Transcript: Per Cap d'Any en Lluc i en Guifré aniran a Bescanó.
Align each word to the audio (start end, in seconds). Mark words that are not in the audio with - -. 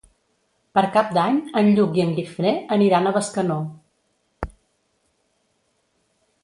Per 0.77 0.83
Cap 0.95 1.11
d'Any 1.17 1.37
en 1.61 1.69
Lluc 1.79 1.93
i 1.99 2.03
en 2.05 2.15
Guifré 2.21 2.55
aniran 2.77 3.09
a 3.09 3.13
Bescanó. 3.19 3.59